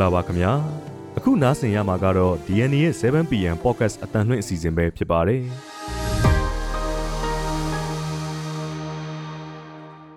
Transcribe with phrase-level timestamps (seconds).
[0.00, 0.52] ္ဂလာပါခင်ဗျာ
[1.18, 5.42] အခုနားဆင်ရမှာကတော့ DNA ရဲ့ 7PM Podcast အတန်လွှင့်အစီအစဉ်ပဲဖြစ်ပါတယ်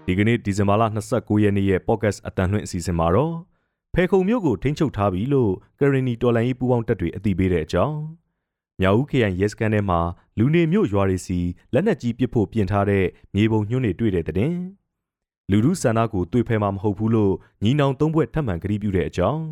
[0.05, 0.83] ဒီကနေ့ဒီဇင်ဘာလ
[1.13, 3.35] 29ရက်နေ့ရဲ့ Podcast အတန်လွှင့်အစီအစဉ်မှာတော့
[3.93, 7.97] ဖေခုံမြို့ကိုထိန်းချုပ်ထားပြီလို့ကရင်နီတော်လိုင်းရေးပူးပေါင်းတပ်တွေအသိပေးတဲ့အကြောင်း
[8.81, 9.99] မြောက်ဦးခရိုင်ရဲစခန်းထဲမှာ
[10.37, 11.39] လူနေမြို့ရွာတွေစီ
[11.73, 14.53] လက်နက်ကြီးပစ်ဖို့ပြင်ထားတဲ့မြေပုံညွှန်းတွေတွေ့တဲ့တဲ့
[15.51, 19.43] လူလူဆန္ဒကိုတွေ့ဖဲမှာမဟုတ်ဘူးလို့ညီနောင်သုံးဘွဲ့ထပ်မံကတိပြုတဲ့အကြောင်း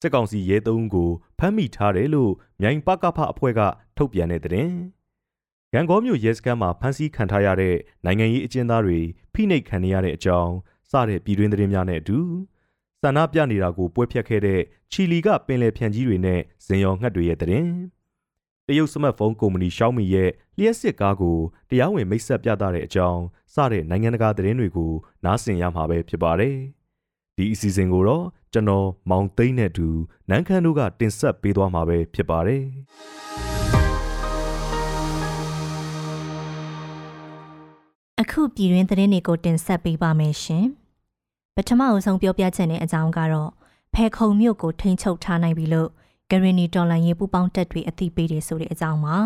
[0.00, 3.60] စစ်ကောင်စီရဲသုံးကိုဖမ်းမိထားတယ်လို့မြိုင်ပကဖအဖွဲ့က
[3.96, 4.70] ထုတ်ပြန်တဲ့တဲ့။
[5.74, 8.98] ရန်ကုန်မြို့ရဲစခန်းမှာဖမ်းဆီးခံထားရတဲ့နိုင်ငံရေးအကျဉ်းသားတွေ
[9.32, 10.52] ဖိနှိပ်ခံနေရတဲ့အကြောင်း
[10.90, 12.18] စတဲ့ပြည်တွင်းသတင်းများနဲ့အတူ
[13.02, 14.60] ဆန္ဒပြနေတာကိုပွဲဖြတ်ခဲ့တဲ့
[14.92, 17.66] ချီလီကပင်လယ်ဖြန့်ကြီးတွေနဲ့ဇင်ရော်ငှက်တွေရဲ့တဲ့။
[18.66, 21.38] တရုတ်စမတ်ဖုန်းကုမ္ပဏီ Xiaomi ရဲ့လျှက်စစ်ကားကို
[21.70, 23.22] တရားဝင်မိတ်ဆက်ပြသတဲ့အကြောင်း
[23.54, 24.92] စတဲ့နိုင်ငံတကာသတင်းတွေကို
[25.24, 26.56] နားဆင်ရမှာပဲဖြစ်ပါတယ်။
[27.36, 28.24] ဒီအစီအစဉ်ကိုတော့
[28.56, 29.88] ကျွန်တော်မောင်သိန်းနဲ့အတူ
[30.30, 32.62] နန်းခမ်းတို့ကတင်ဆက်ပေးသွားမှာပဲဖြစ်ပါတယ်။
[38.20, 40.64] အခုပြည်တွင်းသတင်းတွေကိုတင်ဆက်ပေးပါမယ်ရှင်။
[41.56, 43.50] ပထမအဆုံးပြောပြချက်နဲ့အကြောင်းကတော့
[43.94, 45.90] ဖဲခုံမြို့ကိုထိန်းချုပ်ထားနိုင်ပြီလို့
[46.30, 49.16] ဂရနီတော်လန်ရေးပူပေါင်းတက်တွေအသိပေးတယ်ဆိုတဲ့အကြောင်းပါ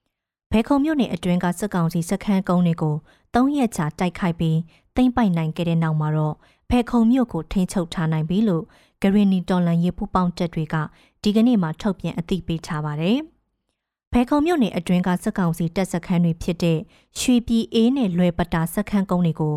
[0.50, 2.96] ။ဖဲခုံမြို့နယ်အတွင်းကစစ်ကောင်စီစခန်းကုန်းတွေကို
[3.34, 4.58] ၃ရက်ကြာတိုက်ခိုက်ပြီး
[4.96, 6.36] သိမ်းပိုက်နိုင်ခဲ့တဲ့နောက်မှာတော့
[6.74, 8.64] ဖဲခုံမြို့ကိုထိန်းချုပ်ထားနိုင်ပြီလို့
[9.02, 10.76] ဂရနီတော်လန်ရေးပူပေါင်းတက်တွေက
[11.22, 13.18] ဒီကနေ့မှထုတ်ပြန်အသိပေးထားပါတယ်။
[14.12, 16.78] ဖဲခုံမြို့နယ်အတွင်းကစစ်ကောင်စီတပ်စခန်းတွေဖြစ်တဲ့
[17.18, 19.54] ရွှေပြည်အေးနဲ့လွယ်ပတာစခန်းကုန်းတွေကို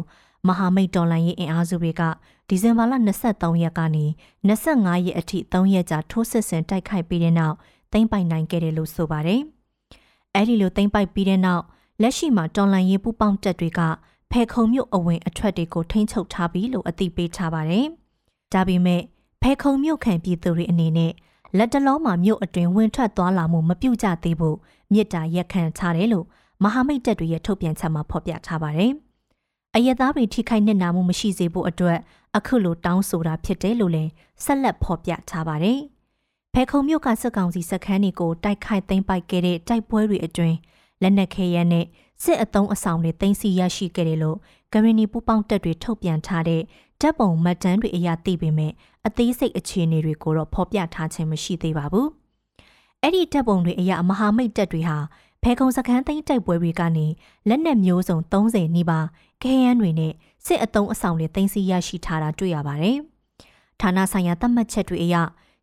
[0.48, 2.02] မဟာမိတ်တော်လှန်ရေးအင်အားစုတွေက
[2.48, 2.94] ဒီဇင်ဘာလ
[3.28, 4.06] 23ရက်ကနေ
[4.48, 7.56] 25ရက်အထိ3ရက်ကြာထိုးစစ်ဆင်တိုက်ခိုက်ပြီးတဲ့နောက်
[7.92, 9.42] သိမ်းပိုက်နိုင်ခဲ့တယ်လို့ဆိုပါတယ်။
[10.36, 11.64] အဲဒီလိုသိမ်းပိုက်ပြီးတဲ့နောက်
[12.02, 13.82] လက်ရှိမှာတော်လှန်ရေးပူးပေါင်းတပ်တွေက
[14.32, 17.86] ဖဲခုံမြို့အဝင်အထွက်တွေကိုထိန်းချုပ်ထားပြီလို့အသိပေးထားပါတယ်။
[18.54, 19.02] ဒါပေမဲ့
[19.42, 21.12] ဖဲခုံမြို့ခံပြည်သူတွေအနေနဲ့
[21.58, 24.58] လက်တလုံးမှာမြို့အတွင်ဝင်ထွက်သွားလာမှုမပြုကြသေးဖို့
[24.94, 26.26] မြစ်တာရက်ခံထားတယ်လို့
[26.64, 28.92] မဟာမိတ်တပ်တွေရဲ့ထုတ်ပြန်ချက်မှာဖော်ပြထားပါတယ်။
[29.76, 31.98] အယက်သားတွေထိခိုက်နစ်နာမှုမရှိစေဖို့အတွက်
[32.38, 34.12] အခုလိုတောင်းဆိုတာဖြစ်တယ်လို့လည်း
[34.44, 35.80] ဆက်လက်ဖော်ပြထားပါတယ်။
[36.54, 40.58] ဖဲခုံမြို့ကစစ်ကောင်စီစခန်းတွေကိုတိုက်ခိုက်သိမ်းပိုက်ခဲ့တဲ့တိုက်ပွဲတွေအတွင်း
[41.02, 41.86] လက်နက်ခဲယမ်းနဲ့
[42.24, 44.38] စစ်အုံအဆောင်တွေသိမ်းဆည်းရရှိခဲ့တယ်လို့
[44.74, 46.62] ဂရနီပူပေါင်းတပ်တွေထုတ်ပြန်ထားတဲ့
[47.02, 48.72] တပ်ပုံမှတ်တမ်းတွေအရသိပေမဲ့
[49.08, 52.08] အသေးစိတ်အခြေအနေတွေကိုတော့ဖော်ပြထားခြင်းမရှိသေးပါဘူး။
[53.02, 54.98] အဲ့ဒီတပ်ပုံတွေအရမဟာမိတ်တပ်တွေဟာ
[55.42, 57.08] ဖဲခုံစခန်းသိမ်းတိုက်ပွဲတွေကနေ
[57.48, 59.06] လက်နက်မျိုးစုံ30နီးပါး
[59.42, 60.14] ခဲယမ်းတွေနဲ့
[60.46, 62.98] စစ်အုံအဆောင်တွေတင်စီရရှိထားတာတွေ့ရပါတယ်။
[63.82, 65.16] ဌာနဆိုင်ရာသတ်မှတ်ချက်တွေအရ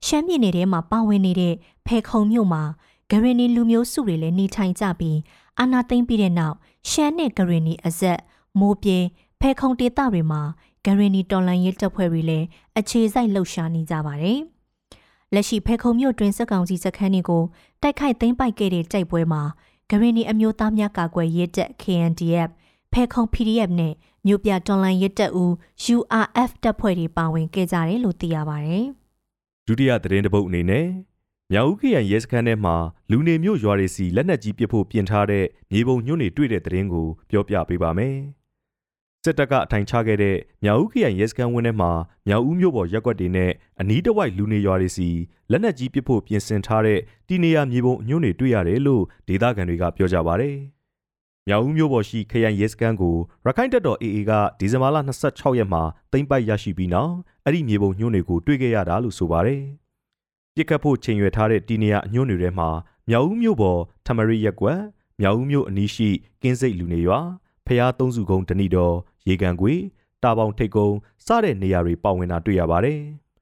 [0.07, 1.55] ရှမ်းပြည်နယ်ထဲမှာပါဝင်နေတဲ့
[1.87, 2.63] ဖဲခုံမြို့မှာ
[3.11, 5.19] ဂရနီလူမျိုးစုတွေလည်းနေထိုင်ကြပြီး
[5.59, 6.57] အာနာသိမ့်ပြီးတဲ့နောက်
[6.91, 8.19] ရှမ်းနဲ့ဂရနီအဆက်
[8.59, 8.99] မိုးပြေ
[9.41, 10.43] ဖဲခုံဒေသတွေမှာ
[10.85, 12.47] ဂရနီတော်လန်ရေးတပ်ဖွဲ့တွေလည်း
[12.79, 14.39] အခြေစိုက်လှုပ်ရှားနေကြပါတယ်။
[15.35, 17.43] လက်ရှိဖဲခုံမြို့တွင်စစ်ကောင်စီစခန်းတွေကို
[17.83, 19.43] တိုက်ခိုက်သိမ်းပိုက်ခဲ့တဲ့တိုက်ပွဲမှာ
[19.91, 22.51] ဂရနီအမျိုးသားများကာကွယ်ရေးတပ် KNDF
[22.93, 23.95] ဖဲခုံ PDF နဲ့
[24.27, 25.53] မြို့ပြတွန်လိုင်းရဲတပ်ဦး
[25.97, 28.85] URF တပ်ဖွဲ့တွေပါဝင်ခဲ့ကြတယ်လို့သိရပါတယ်။
[29.67, 30.87] ဒုတိယသတင်းတပုတ်အနေနဲ့
[31.55, 32.77] မြောက်ဦးခရိုင်ရဲစခန်းထဲမှာ
[33.11, 38.17] လူနေမျိုးရွာတွေစီလက်နက်ကြီးပစ်ဖို့ပြင်ထားတဲ့မြေပုံညွှန်းတွေတွေ့တဲ့သတင်းကိုပြောပြပေးပါမယ်။
[39.25, 41.91] စစ်တပ်ကအထိုင်ချခဲ့တဲ့မြောက်ဦးခရိုင်ရဲစခန်းဝင်းထဲမှာ
[42.29, 45.09] မြောက်ဦးမြို့ပေါ်ရက်ွက်တွေနဲ့အနီးတစ်ဝိုက်လူနေရွာတွေစီ
[45.51, 50.51] လက်နက်ကြီးပစ်ဖို့ပြင်ဆင်ထားတဲ့တီနေရမြေပုံညွှန်းတွေတွေ့ရတယ်လို့ဒေသခံတွေကပြောကြပါဗျ။
[51.49, 54.97] မြောက်ဦးမြို့ပေါ်ရှိခရိုင်ရဲစခန်းကိုရခိုင်တပ်တော် AA ကဒီဇင်ဘာလ
[55.29, 57.15] 26ရက်မှာသိမ်းပိုက်ရရှိပြီးနောက်
[57.45, 59.63] အဲ့ဒီမြေပုံညွှန်းတွေကိုတွေ့ခဲ့ရတာလို့ဆိုပါတယ်။
[60.55, 62.69] ပြစ်ခတ်ဖို့ချိန်ရွယ်ထားတဲ့တီနီယာအညွှန်းတွေထဲမှာ
[63.09, 64.81] မြောက်ဦးမြို့ပေါ်ထမရီရက်ကွက်
[65.21, 66.09] မြောက်ဦးမြို့အနီးရှိ
[66.43, 67.21] ကင်းစိတ်လူနေရွာ
[67.67, 68.97] ဖျားသုံးစုကုန်းတဏီတော်
[69.29, 69.75] ရေကန်ကွေ
[70.23, 70.97] တာပေါင်ထိတ်ကုန်း
[71.27, 73.01] စတဲ့နေရာတွေပါဝင်တာတွေ့ရပါတယ်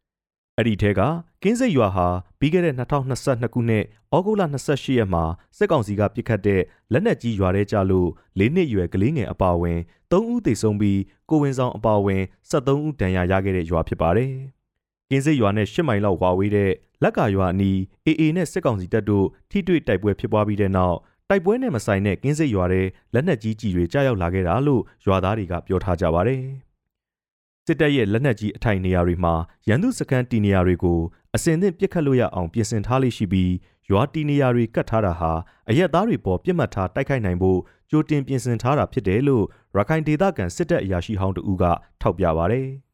[0.57, 1.01] ။အဲ့ဒီထဲက
[1.43, 2.07] ကင်းစိတ်ရွာဟာ
[2.39, 3.85] ပြီးခဲ့တဲ့2022ခုနှစ်
[4.15, 5.25] ဩဂုတ်လ28ရက်မှာ
[5.57, 6.61] စစ်ကောင်စီကပြစ်ခတ်တဲ့
[6.93, 9.79] လက်နက်ကြီးရွာထဲကျလို့၄နှစ်ရွယ်ကလေးငယ်အပါအဝင်
[10.11, 14.33] ၃ဦးသေဆုံးပြီးကိုဝင်ဆောင်အပါအဝင်73ဦးဒဏ်ရာရခဲ့တဲ့ရွာဖြစ်ပါတယ်။
[15.11, 16.71] ကင်းစိတ်ရွာနဲ့10မိုင်လောက်ဝါဝေးတဲ့
[17.03, 17.77] လက်ကာရွာအနီး
[18.07, 20.97] AA နဲ့စစ်ကောင်စီတပ်တို့ထိတွေ့တိုက်ပွဲဖြစ်ပွားပြီးတဲ့နောက်
[21.29, 22.83] တိုက်ပွဲနဲ့မဆိုင်တဲ့ကင်းစိတ်ရွာထဲ
[23.15, 26.43] လက်နက်ကြီးကြီးတွေကြားရောက်လာခဲ့တာလို့ရွာသားတွေကပြောထားကြပါတယ်။
[27.67, 29.35] စစ်တပ်ရဲ့လက်နက်ကြီးအထိုင်နေရာတွေမှာ
[29.69, 31.01] ရန်သူစခန်းတီနေရာတွေကို
[31.35, 33.53] အစင်သင့်ပြစ်ခတ်လို့ရအောင်ပြင်ဆင်ထားလေးရှိပြီး
[33.91, 35.33] ရွာတီနေရာတွေကတ်ထားတာဟာ
[35.69, 37.59] အရက်သားတွေပေါ်ပြစ်မှတ်ထားတိုက်ခိုက်နိုင်ဖို့
[37.91, 39.45] ကြိုတင်ပြင်ဆင်ထားတာဖြစ်တယ်လို့
[39.77, 41.65] ရခိုင်ဒေသခံစစ်တပ်အရာရှိဟောင်းတဦးက
[42.01, 42.63] ထောက်ပြပါဗျ။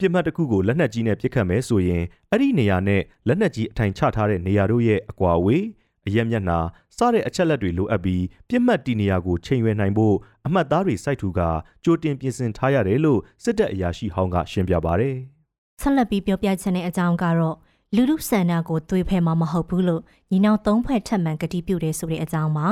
[0.00, 5.64] ပြစ်မှတ်တစ်ခုကိုလက်နက်ကြီးနဲ့ပစ်ခတ်မယ်ဆိုရင်အဲ့ဒီနေရာနဲ့လက်နက်ကြီးအထိုင်ချထားတဲ့နေရာတို့ရဲ့အကွာအဝေး
[6.06, 6.58] အရက်မျက်နှာ
[6.96, 10.16] စတဲ့အချက်လက်တွေလိုအပ်ပြီးပြစ်မှတ်တီနေရာကိုချိန်ရွယ်နိုင်ဖို့
[10.46, 11.40] အမှတ်သားတွေစိုက်ထူက
[11.84, 15.10] ကြိုတင်ပြင်ဆင်ထားရတယ်လို့စစ်တပ်အရာရှိဟောင်းကရှင်းပြပါဗျ။
[15.80, 17.56] ဆက်လက်ပြီးပြောပြချင်တဲ့အကြောင်းကတော့
[17.94, 22.68] လူလူဆန္ဒကိုသွေးဖဲမှာမဟုတ်ဘူးလို့ညီနောင်သုံးဖွဲ့ထပ်မံကတိပြုတယ်ဆိုတဲ့အကြောင်းပါ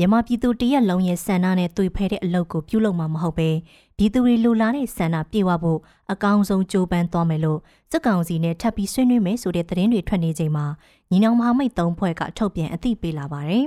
[0.00, 3.50] မြန်မာပြည်သူတရက်လုံးရဲ့ဆန္ဒနဲ့သွေးဖဲတဲ့အလုပ်ကိုပြုလုပ်မှာမဟုတ်ပဲ
[3.96, 5.80] ပြည်သူတွေလူလာတဲ့ဆန္ဒပြေဝဖို့
[6.12, 7.60] အကောင်းဆုံးကြိုးပမ်းသွားမယ်လို့
[7.90, 10.66] စစ်ကောင်စီနဲ့ထပ်ပြီးဆွေးနွေးမယ်ဆိုတဲ့သတင်းတွေထွက်နေချိန်မှာ
[11.10, 13.66] ညီနောင်မဟာမိတ်သုံးဖွဲ့ကထုတ်ပြန်အသိပေးလာပါတယ်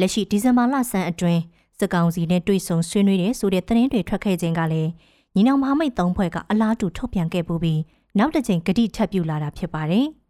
[0.00, 1.40] လက်ရှိဒီဇင်ဘာလဆန်းအတွင်း
[1.78, 4.90] စစ်ကောင်စီနဲ့တွေ့ဆုံဆွေးနွေးတယ်ဆိုတဲ့သတင်းတွေထွက်ခဲ့ခြင်းကလည်း
[5.34, 7.80] ညီနောင်မဟာမိတ်သုံးဖွဲ့ကအလားတူထုတ်ပြန်ခဲ့ပူပြီး
[8.18, 10.06] နောက်တစ်ချိန်ဂတိထပ်ပြုလာတာဖြစ်ပါတယ်။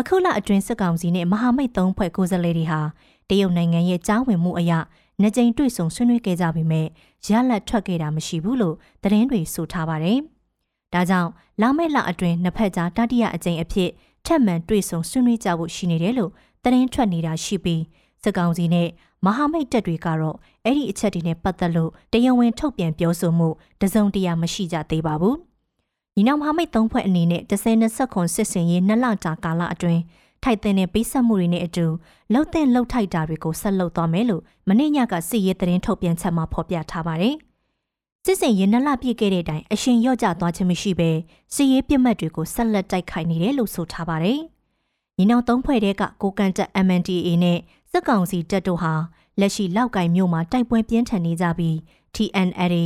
[0.00, 2.80] အခုလအတွင်းစစ်ကောင်စီနဲ့မဟာမိတ်သုံးဖွဲ့ကိုယ်စားလှယ်တွေဟာ
[3.30, 4.72] တရုတ်နိုင်ငံရဲ့ကြားဝင်မှုအရ
[5.20, 6.86] နှစ်ကြိမ်တွေ့ဆုံဆွေးနွေးခဲ့ကြပေမဲ့
[7.26, 10.18] ရလတ်ထွက်ခဲ့တာမရှိဘူးလို့သတင်းတွေဆိုထားပါတယ်။
[10.94, 11.30] ဒါကြောင့်
[11.60, 13.90] လာမယ့်လအတွင်းနှစ်ဖက်ကြားတတိယအကြိမ်အဖြစ်
[14.26, 16.32] ထပ်မံတွေ့ဆုံဆွေးနွေးကြဖို့ရှိနေတယ်လို့
[16.64, 17.82] သတင်းထွက်နေတာရှိပြီး
[18.22, 18.88] စစ်ကောင်စီနဲ့
[19.24, 23.48] မဟာမိတ်တပ်တွေကတော့အဲ့ဒီအချက်တွေနဲ့ပတ်သက်လို့တရားဝင်ထုတ်ပြန်ပြောဆိုမှု
[23.80, 25.36] တစုံတရာမရှိကြသေးပါဘူး။
[26.14, 30.02] ညီနောင်မဟာမိတ်သုံးဖွဲ့အနေနဲ့10-20ခွန်စစ်စင်ရေးနှစ်လကြာကာလအတွင်း
[30.42, 31.86] ထိုက်တဲ့နဲ့ပေးဆက်မှုတွေနဲ့အတူ
[32.32, 37.34] လှုပ်တဲ့လှုပ်ထိုက်တာတွေကိုဆက်လုပ်သွားမယ်လို့မနေ့ညကစစ်ရေးသတင်းထုတ်ပြန်ချက်မှာဖော်ပြထားပါတယ်။
[38.24, 41.10] စစ်စင်ရေးနှစ်လပြည့်ခဲ့တဲ့အတိုင်းအရှင်ရော့ကျသွားခြင်းမရှိဘဲ
[41.54, 44.40] စစ်ရေးပြစ်မှတ်တွေကိုဆက်လက်တိုက်ခိုက်နေတယ်လို့ဆိုထားပါတယ်။
[45.16, 47.58] ညီနောင်သုံးဖွဲ့တဲ့ကကိုကန်တက် MNDAA နဲ့
[47.90, 48.94] စစ်ကောင်စီတပ်တို့ဟာ
[49.40, 51.74] လက်ရှိလောက်ကင်မြို့မှာတိုက်ပွဲပြင်းထန်နေကြပြီး
[52.14, 52.84] TNLA,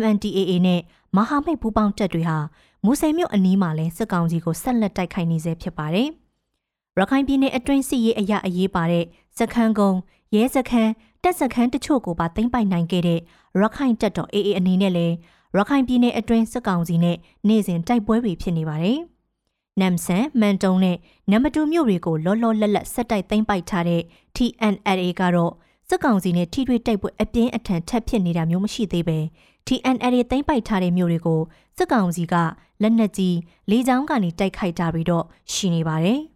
[0.00, 0.80] MNDAA နဲ့
[1.16, 2.38] မဟာမိတ်ပူးပေါင်းတပ်တွေဟာ
[2.84, 6.08] မူစိန်မြို့အနီးမှာလဲစစ်ကောင်စီကိုဆက်လက်တိုက်ခိုက်နေဆဲဖြစ်ပါတယ်။
[6.98, 9.04] ရခိုင်ပြည်နယ်အတွင်းစစ်ရေးအရာအရေးပါတဲ့
[9.38, 9.98] စခန်းကုန်း
[10.34, 10.92] ရဲစခန်း
[11.22, 13.20] တပ်စခန်းတချို့ကိုပါသိမ်းပိုက်နိုင်ခဲ့တဲ့
[13.60, 15.06] ရခိုင်တပ်တော် AA အနေနဲ့လဲ
[15.56, 17.16] ရခိုင်ပြည်နယ်အတွင်းစစ်ကောင်စီနဲ့
[17.48, 18.98] နေ့စဉ်တိုက်ပွဲတွေဖြစ်နေပါတယ်။
[19.80, 20.96] နမ်ဆန်မန်တုံနဲ့
[21.30, 24.02] နံပါတ်2မြို့တွေကိုလောလောလတ်လတ်ဆက်တိုက်သိမ်းပိုက်ထားတဲ့
[24.36, 25.52] TNLA ကတော့
[25.88, 29.18] စစ်ကောင်စီနဲ့ထိတွေ့တိုက်ပွဲအပြင်းအထန်ထပ်ဖြစ်နေတာမျိုးမရှိသေးပဲ
[29.66, 31.40] TNLA သိမ်းပိုက်ထားတဲ့မြို့တွေကို
[31.76, 32.34] စစ်ကောင်စီက
[32.82, 33.36] လက်နက်ကြီး
[33.70, 36.20] လေကြောင်းကနေတိုက်ခိုက်တာပြီးတော့ရှိနေပါတယ်။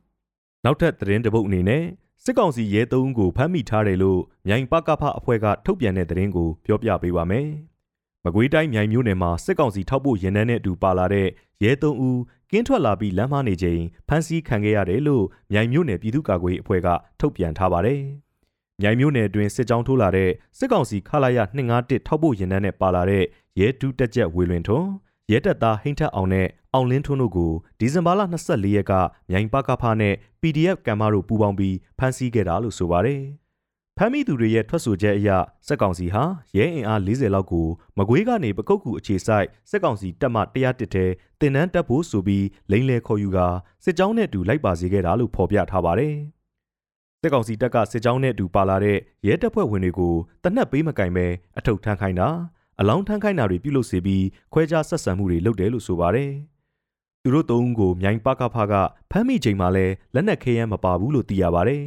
[0.69, 1.85] နောက်ထပ်သတင်းတစ်ပုဒ်အနေနဲ့
[2.25, 7.47] စစ်ကောင်စီရဲသုံးကိုဖမ်းမိထားတယ်လို့မြိုင်ပကဖအဖွဲ့ကထုတ်ပြန်တဲ့သတင်းကိုပြောပြပေးပါမယ်။
[8.25, 11.29] မကွေးတိုင်းမြိုင်မြို့နယ်မှာစစ်ကောင်စီထောက်ပို့ရင်နှန်းနဲ့အတူပါလာတဲ့
[11.63, 12.21] ရဲသုံးဦး
[12.51, 16.89] ကင်းထွက်လာပြီးလမ်းမနေချိန်ဖမ်းဆီးခံခဲ့ရတယ်လို့မြိုင်မြို့နယ်ပြည်သူ့ကာကွယ်ရေးအဖွဲ့က
[17.21, 18.01] ထုတ်ပြန်ထားပါတယ်။
[18.83, 23.25] မြိုင်မြို့နယ်အတွင်းစစ်ကြောင်းထိုးလာတဲ့စစ်ကောင်စီခလာရ251ထောက်ပို့ရင်နှန်းနဲ့ပါလာတဲ့
[23.61, 24.89] ရဲဒုတက်ချက်ဝေလွင်ထွန်း
[25.33, 28.93] ရဲတပ်သားဟိန်းထက်အောင်နဲ့အောင်လင်းထွန်းတို့ကိုဒီဇင်ဘာလ24ရက်က
[29.31, 33.23] မြိုင်ပကဖားနဲ့ PDF ကံမတို့ပူးပေါင်းပြီးဖမ်းဆီးခဲ့တာလို့ဆိုပါတယ်။
[33.97, 35.31] ဖမ်းမိသူတွေရဲ့ထွက်ဆိုချက်အရ
[35.67, 36.25] စက်ကောင်စီဟာ
[36.57, 37.67] ရဲအင်အား40လောက်ကို
[37.99, 41.05] မကွေးကနေပကုတ်ကူအခြေဆိုင်စက်ကောင်စီတပ်မှ101တဲ
[41.41, 43.49] တင်နန်းတက်ဖို့ဆိုပြီးလိန်လေခေါ်ယူကာ
[43.85, 46.15] စစ်ကြောင်းနဲ့အတူလိုက်ပါစေခဲ့တာလို့ဖော်ပြထားပါတယ်။
[47.21, 50.15] စစ်ကောင်စီတပ်ကစစ်ကြောင်းနဲ့အတူပါလာတဲ့ရဲတပ်ဖွဲ့ဝင်တွေကို
[50.45, 51.27] တနက်ပေးမကင်ပဲ
[51.59, 52.29] အထုပ်ထမ်းခိုင်းတာ
[52.81, 56.33] အလောင်းထမ်းခိုင်းတာတွေပြုလုပ်စေပြီးခွဲခြားဆက်ဆံမှုတွေလုပ်တယ်လို့ဆိုပါတယ်။
[57.23, 58.75] သူတို့သုံးဦးကိုမြိုင်ပကဖာက
[59.11, 61.83] ဖမ်းမိချိန်မှာလဲလက်နက်ခဲယမ်းမပါဘူးလို့သိရပါတယ်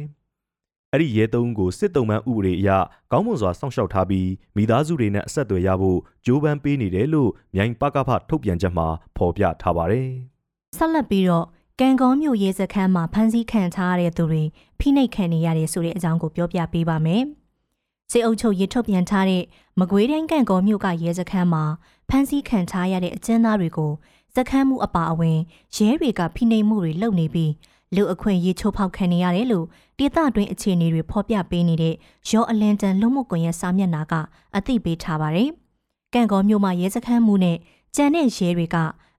[0.92, 2.70] ။အဲ့ဒီရဲသုံးကိုစစ်တုံးမှန်ဥပဒေအရ
[3.12, 8.86] ကောင်းမွန်စွာစောင့်ရှောက်ထားပြီးမိသားစုတွေနဲ့အဆက်အသွယ်ရဖို့ကြိုးပမ်းပေးနေတယ်လို့မြိုင်ပကဖထုတ်ပြန်ချက်မှာ
[9.16, 10.08] ဖော်ပြထားပါတယ်။
[10.76, 11.46] ဆက်လက်ပြီးတော့
[11.80, 14.42] ကံကောမြို့ရဲစခန်းမှာဖမ်းဆီးခံထားရတဲ့သူတွေ
[14.78, 17.24] ဖိနှိပ်ခံနေရတယ်ဆိုတဲ့အကြောင်းကိုပြောပြပေးပါမယ်။
[18.10, 19.42] စေအုပ်ချုပ်ရေးထုတ်ပြန်ထားတဲ့
[19.80, 21.64] မကွေးတိုင်းကံကောမြို့ကရဲစခန်းမှာ
[22.08, 23.92] ဖမ်းဆီးခံထားရတဲ့အကျဉ်းသားတွေကို
[24.36, 25.38] စခန်းမှုအပါအဝင်
[25.76, 27.52] ရဲတွေကဖိနှိပ်မှုတွေလုပ်နေပြီး
[27.94, 29.66] လူအခွင့်ရေးချိုးဖောက်ခံနေရတယ်လို့
[29.98, 31.94] ဒေသတွင်းအခြေအနေတွေဖော်ပြပေးနေတဲ့
[32.30, 34.14] ရောအလန်တန်လူမှုကွန်ရက်စာမျက်နှာက
[34.56, 35.48] အသိပေးထားပါတယ်။
[36.14, 37.56] ကံကောမြို့မှာရဲစခန်းမှုနဲ့
[37.96, 38.76] ကြံတဲ့ရဲတွေက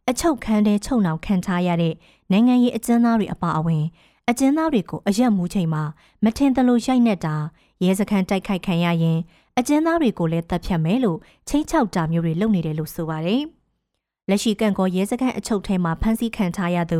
[0.09, 1.93] အချုပ်ခန်းထဲချုပ်နှောင်ခံထားရတဲ့
[2.31, 3.83] နိုင်ငံရေးအကျဉ်းသားတွေအပါအဝင်
[4.29, 5.83] အကျဉ်းသားတွေကိုအရက်မှုချိန်မှာ
[6.23, 7.35] မထင်သလိုရိုက်နှက်တာ
[7.83, 9.19] ရဲစခန်းတိုက်ခိုက်ခံရရင်
[9.57, 13.43] အကျဉ်းသားတွေကိုလည်းတပ်ဖြတ်မယ်လို့ချင်းချောက်တာမျိုးတွေလုပ်နေတယ်လို့ဆိုပါတယ်။
[14.29, 16.99] လက်ရှိကန့်ကောရဲစခန်းအချုပ်ထဲမှာဖမ်းဆီးခံထားရသူ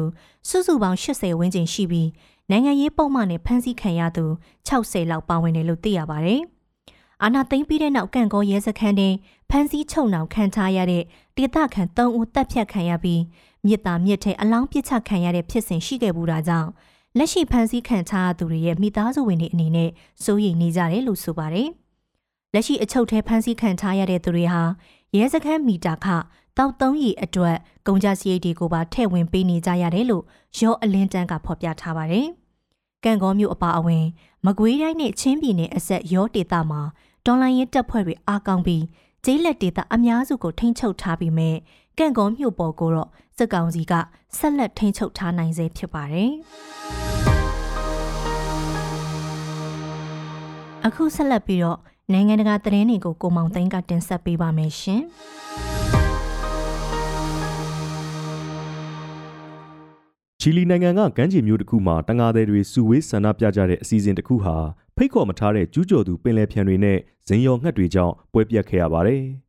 [0.49, 2.09] စုစုပေါင်း80ဝန်းကျင်ရှိပြီး
[2.49, 4.25] နိုင်ငံရေးပုံမှန်နဲ့ဖမ်းဆီးခံရသူ
[4.67, 6.35] 60လောက်ပါဝင်တယ်လို့သိရပါဗျ။
[7.23, 9.13] အာနာသိမ့်ပြီးတဲ့နောက်ကန့်ကောရဲစခန်းတွင်
[9.49, 11.03] ဖမ်းဆီးချုပ်နှောင်ခံထားရတဲ့
[11.37, 13.21] ဒေသခံ3ဦးတပ်ဖြတ်ခံရပြီး
[13.67, 16.69] မြစ်တာမြစ်ထဲအလောင်းပစ်ချခံရတဲ့ဖြစ်စဉ်ရှိခဲ့ဘူးတာကြောင့်
[17.17, 19.89] လက်ရှိဖမ်းဆီးခံထားသူတွေရဲ့မိသားစုဝင်တွေအနေနဲ့
[20.23, 21.69] စိုးရိမ်နေကြတယ်လို့ဆိုပါတယ်။
[22.53, 24.61] လက်ရှိအချုပ်ထဲဖမ်းဆီးခံထားရတဲ့သူတွေဟာ
[25.15, 26.07] ရဲစခန်းမီတာခ
[26.57, 30.23] တောက်သုံးရီအတွက်ကုန်ကြစရိတ်တွေကိုပါထည့်ဝင်ပေးနေကြရတယ်လို့
[30.59, 32.27] ရောအလင်းတန်းကဖော်ပြထားပါတယ်။
[33.03, 34.05] ကံကောမျိုးအပါအဝင်
[34.45, 36.81] မကွေးတိုင်းနဲ့ချင်းပြည်နယ်အဆက်ရောဒေသမှာ
[37.25, 38.83] တော်လိုင်းရဲတပ်ဖွဲ့တွေအားကောင်းပြီး
[39.25, 41.51] ကျေးလက်ဒေသအများစုကိုထိန်းချုပ်ထားပြီးမြဲ
[41.99, 43.93] ကံကောမျိုးပေါ်ကိုတော့စစ်ကောင်စီက
[44.37, 46.31] ဆက်လက်ထိန်းချုပ်ထားနိုင်စေဖြစ်ပါတယ်။
[50.85, 51.79] အခုဆက်လက်ပြီးတော့
[52.13, 55.01] နိုင်ငံတကာသတင်းတွေကိုကိုမောင်သိန်းကတင်ဆက်ပေးပါမယ်ရှင်။
[60.39, 64.55] ချီလီနိုင်ငံကကမ်းခြေမြို့တစ်ခုမှာတန်ငါသည်တွေစုဝေးဆန္ဒပြကြတဲ့အစီအစဉ်တစ်ခုဟာ
[64.97, 66.97] ဖိတ်ခေါ်မထားတဲ့ကျူးကျော်သူပင်လယ်ဖြန်တွေနဲ့
[67.27, 69.23] ဇင်ယော်ငှက်တွေကြောင့်ပွဲပြတ်ခဲ့ရပါတယ်။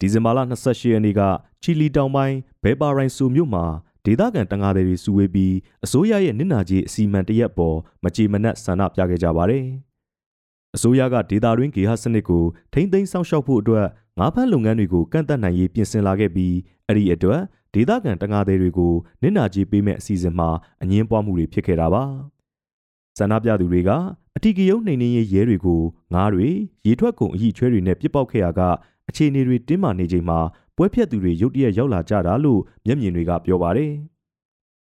[0.00, 1.20] ဒီဇင်ဘာလ28ရက်နေ့က
[1.62, 3.64] ချီလီတောင်ပိုင်းဘဲပါရိုင်ဆိုမြို့မှာ
[4.04, 9.64] ဒေသခံတန်ငါသည်တွေစုဝေးပြီးအစိုးရရဲ့နစ်နာကြီးအစီအမံတရက်ပေါ်မကြေမနက်ဆန္ဒပြခဲ့ကြပါတယ်။
[10.76, 13.86] အစိုးရကဒေသတွင်းဂေဟစနစ်ကိုထိမ့်သိမ်းဆောင်ရှောက်ဖို့အတွက်
[14.18, 16.54] ငါးဖမ်းလုပ်ငန်းတွေကိုကန့်သတ်နိုင်ရေးပြင်ဆင်လာခဲ့ပြီး
[16.86, 17.40] အဲ့ဒီအတွက်
[17.74, 20.48] ဒေသခံတန်ငါသည်တွေကိုနစ်နာကြေးပေးမဲ့အစီအစဉ်မှာ
[20.82, 22.04] အငင်းပွားမှုတွေဖြစ်ခဲ့တာပါ
[23.18, 23.90] ဆန္ဒပြသူတွေက
[24.36, 25.80] အထီကယုံနှိမ်နှင်းရေးရဲတွေကို
[26.14, 26.48] ငားတွေ
[26.86, 28.60] ရေထွက်ကုန်အဟိချွဲတွေနဲ့ပြစ်ပေါက်ခဲ့ရက
[29.08, 30.38] အခြေအနေတွေတင်းမာနေချိန်မှာ
[30.76, 33.92] ပွဲဖြတ်သူတွေရုတ်တရက်ရောက်လာကြတာလို့မျက်မြင်တွေကပြောပါတယ်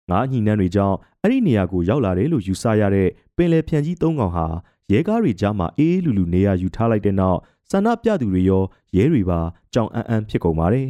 [0.10, 4.46] ငားညှိနှန်းတွေကြောင့်အဲ့ဒီနေရာကိုရောက်လာတယ်လို့ယူဆရတဲ့ပင်လယ်ဖြန်ကြီး၃កောင်ဟာ
[4.92, 7.40] ရဲကားတွေကြားမှာအေးအေးလူလူနေရာယူထားလိုက်တဲ့နောက်
[7.72, 8.64] ဆန္ဒပြသူတွေရော
[8.96, 9.40] ရဲတွေပါ
[9.74, 10.90] ကြောင်အန်းအန်းဖြစ်ကုန်ပါတယ်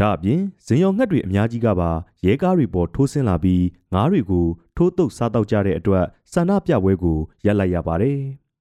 [0.00, 1.90] ဒါအပြင်ဇင်ရော်ငှက်တွေအများကြီးကပါ
[2.24, 4.46] ရဲကားတွေပေါ်ထိုးဆင်းလာပြီးငားတွေကို
[4.76, 8.18] ထိုးတုပ်စားတောက်ကြတဲ့အတွက်ဆန္ဒပြပွဲကိုရပ်လိုက်ရပါတယ်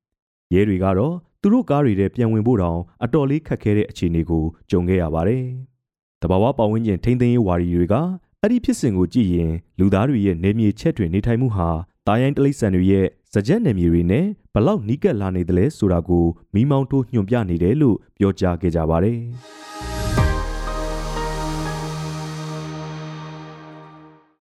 [0.54, 1.16] ။ရဲတွေကတော့
[1.48, 5.44] သူတို့ကားတွေထဲပြန်ဝင်ဖို့တောင်အတော်လေးခက်ခဲတဲ့အခြေအနေကိုကြုံခဲ့ရပါတယ်။
[6.22, 7.96] တဘာဝပတ်ဝန်းကျင်ထိမ့်သိမ်းရေးဝါဒီတွေက
[8.42, 11.70] အဲ့ဒီဖြစ်စဉ်ကိုကြည့်ရင်လူသားတွေရဲ့နေမြေချက်တွေနေထိုင်မှုဟာ
[12.08, 19.20] တာယိုင်းတလိษံတွေရဲ့စကြက်နယ်မြေတွေနဲ့ဘလောက်နီးကပ်လာနေသလဲဆိုတာကိုမိမောင်းထိုးညွှန်ပြနေတယ်လို့ပြောကြားခဲ့ကြပါတယ်။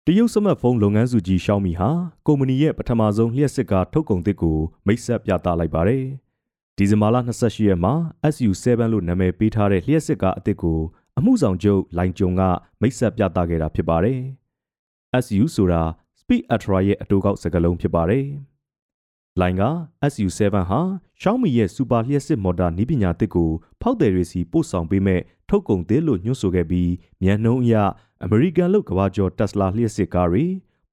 [0.07, 1.91] တရုတ်စမတ်ဖုန်းလုပ်ငန်းစုကြီး Xiaomi ဟာ
[2.27, 6.05] ကုမ္ပဏီရဲ့ပထမဆုံးလျှက်စစ်ကားထုတ်ကုန်သစ်ကိုမိတ်ဆက်ပြသလိုက်ပါတယ်။
[6.78, 7.95] ဒီဇင်ဘာလ28ရက်မှာ
[8.33, 10.80] SU7 လို့နာမည်ပေးထားတဲ့လျှက်စစ်ကားအသစ်ကို
[11.18, 12.42] အမှုဆောင်ချုပ်လိုင်ကျုံက
[12.80, 14.21] မိတ်ဆက်ပြသခဲ့တာဖြစ်ပါတယ်။
[15.25, 15.83] SU ဆိုတာ
[16.21, 18.26] Speed Ultra ရဲ့အတူကောက်စကားလုံးဖြစ်ပါတယ်။
[19.40, 19.62] လိုင်က
[20.12, 20.80] SU7 ဟာ
[21.21, 26.90] Xiaomi ရဲ့စူပါလျှက်စစ်မော်တာနည်းပညာသစ်ကိုဖောက်သည်တွေစီပို့ဆောင်ပေးမဲ့ထုတ်ကုန်သစ်လို့ညွှန်းဆိုခဲ့ပြီး
[27.23, 27.75] မြန်နှုံးအရ
[28.25, 30.45] အမေရိကန်လုတ်ကဘာကျော်တက်စလာလျှက်စစ်ကားတွေ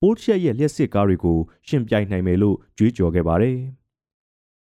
[0.01, 3.59] ပို့ချက်ရဲ့လျှက်စစ်ကားတွေကိုရှင်ပြိုင်နိုင်မယ်လို့ကြွေးကြော်ခဲ့ပါတယ်။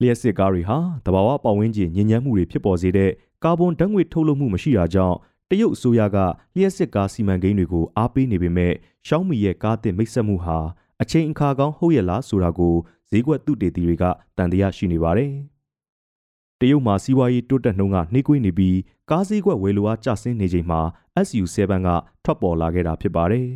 [0.01, 3.11] လျှက်စစ်ကားတွေဟာတဘာဝပတ်ဝန်းကျင်ညဉ့်ညမ်းမှုတွေဖြစ်ပေါ်စေတဲ့
[3.45, 5.17] ကာဗွန်ဓာတ်ငွေ့ထုတ်လွှတ်မှုမရှိတာကြောင့်
[5.51, 6.19] တရုတ်အစိုးရက
[6.57, 8.73] လျှက်စစ်ကားစီမံကိန်းတွေကိုအားပေးနေပေမဲ့
[9.07, 10.59] ရှောင်းမီရဲ့ကားသစ်မိတ်ဆက်မှုဟာ
[11.03, 12.75] အချိန်အခါကောင်းဟုတ်ရဲ့လားဆိုတာကို
[13.11, 14.05] ဈေးကွက်သူတေသီတွေက
[14.37, 15.33] တန်တရားရှိနေပါတယ်။
[16.61, 18.79] တရုတ်မှာစီးပွားရေးတိုးတက်နှုန်းကနှေးကွေးနေပြီး
[19.11, 20.81] ကားစည်းကွက်ဝယ်လိုအားကျဆင်းနေချိန်မှာ
[21.27, 21.89] SU7 က
[22.25, 23.47] ထွက်ပေါ်လာခဲ့တာဖြစ်ပါတယ်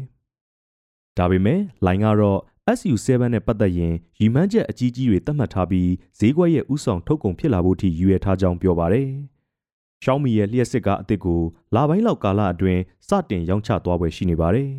[1.18, 2.40] ။ဒါပေမဲ့လိုင်းကတော့
[2.78, 9.08] SU7 နဲ့ပတ်သက်ရင်ရီမန်းချက်အကြီးကြီးတွေသတ်မှတ်ထားပြီးဈေးကွက်ရဲ့ဥဆောင်ထုတ်ကုန်ဖြစ်လာဖို့ထိရည်ရွယ်ထားကြောင်းပြောပါတယ်။
[10.04, 11.40] Xiaomi ရဲ့လျှက်စစ်ကားအသစ်ကို
[11.74, 14.70] လပိုင်းလောက်ကာလအတွင်းစတင်ရောင်းချသွားပွဲရှိနေပါတယ်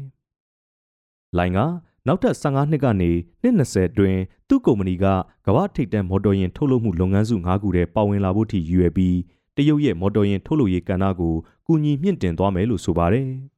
[1.37, 1.59] ။လိုင်းက
[2.07, 3.11] နောက်ထပ်15နှစ်ကနေ
[3.41, 5.05] နှစ်20အတွင်းသူ့ကုမ္ပဏီက
[5.45, 9.17] ကမ္ဘာထိပ်တန်းမော်တော်ယာဉ်ထုတ်လုပ်မှုလုပ်ငန်းစု5ခုထဲပါဝင်လာဖို့ထိရည်ရွယ်ပြီး
[9.55, 11.33] တရုတ်ရဲ့မော်တော်ယာဉ်ထုတ်လုပ်ရေးကဏ္ဍကို
[11.67, 13.29] ကူညီမြင့်တင်သွားမယ်လို့ဆိုပါတယ်။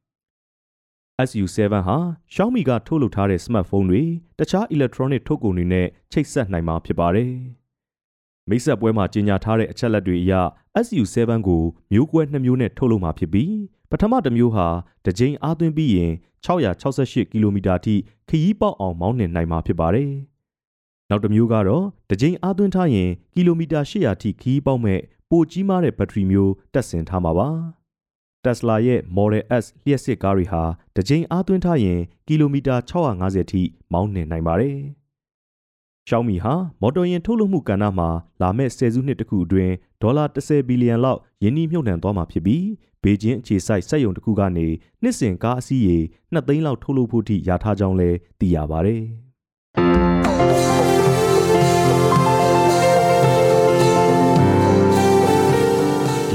[1.26, 1.96] SU7 ဟာ
[2.34, 4.02] Xiaomi ကထုတ်လုပ်ထားတဲ့ smartphone တွေ
[4.38, 7.32] တခြား electronic ထုတ်ကုန်တွေနဲ့ချိတ်ဆက်နိုင်မှာဖြစ်ပါတယ်။
[8.48, 10.32] မိတ်ဆက်ပွဲမှာကြီးညာထားတဲ့အချက်လက်တွေအရ
[10.84, 11.16] SU7
[11.48, 13.54] ကိုမျိုးကွဲ2မျိုးနဲ့ထုတ်လုပ်မှာဖြစ်ပြီး
[13.90, 14.66] ပထမတစ်မျိုးဟာ
[15.04, 16.12] တစ်ကြိမ်အားသွင်းပြီးရင်
[16.44, 17.94] 668ကီလိုမီတာထိ
[18.28, 20.10] ခရီးပေါက်အောင်မောင်းနှင်နိုင်မှာဖြစ်ပါတယ်။
[21.10, 27.48] နောက်တစ်မျိုးကတော့တစ်ကြိမ်အားသွင်းထားရင်ကီလိုမီတာ800ထိခရီးပေါက်မဲ့ပိုကြီးမားတဲ့ဘက်ထရီမျိုးတပ်ဆင်ထားမှာပါ။
[28.44, 30.62] Tesla ရဲ့ Model S လျှက်စစ်ကားတွေဟာ
[30.94, 34.78] တစ်ကြိမ်အားသွင်းထားရင်ကီလိုမီတာ650ထိမောင်းနှင်နိုင်ပါတယ်။
[36.08, 38.08] Xiaomi ဟာမော်တော်ယာဉ်ထုတ်လုပ်မှုကဏ္ဍမှာ
[38.40, 42.64] လာမယ့်ဆယ်စုနှစ်တခုအတွင်းဒေါ်လာ10ဘီလီယံလောက်ယင်းနှိမ့်နှံသွားမှာဖြစ်ပြီး
[43.02, 44.66] ဘေကျင်းအခြေစိုက်စက်ရုံတစ်ခုကနေ
[45.02, 45.98] နှစ်စဉ်ကားအစီးရေ
[46.32, 49.02] 2သိန်းလောက်ထုတ်လုပ်ဖို့ထိရထားကြောင်းလည်းသိရပါတယ်။